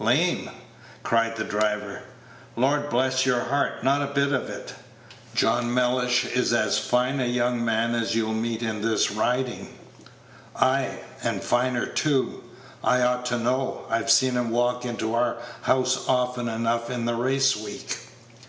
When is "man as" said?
7.64-8.12